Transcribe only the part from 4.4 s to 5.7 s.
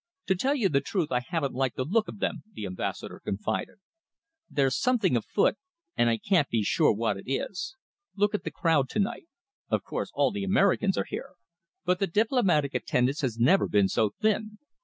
"There's something afoot,